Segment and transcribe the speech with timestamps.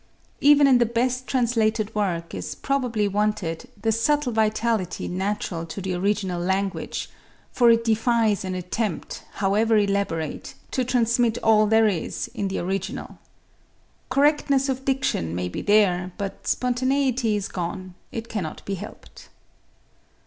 [0.39, 5.93] Even in the best translated work is probably wanted the subtle vitality natural to the
[5.93, 7.07] original language,
[7.51, 13.19] for it defies an attempt, however elaborate, to transmit all there is in the original.
[14.09, 19.29] Correctness of diction may be there, but spontaneity is gone; it cannot be helped.